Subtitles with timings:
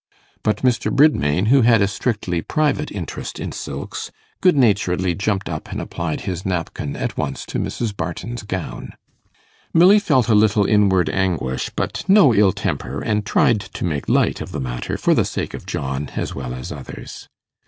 [0.41, 0.91] But Mr.
[0.91, 4.09] Bridmain, who had a strictly private interest in silks,
[4.41, 7.95] good naturedly jumped up and applied his napkin at once to Mrs.
[7.95, 8.93] Barton's gown.
[9.75, 14.41] Milly felt a little inward anguish, but no ill temper, and tried to make light
[14.41, 17.29] of the matter for the sake of John as well as others.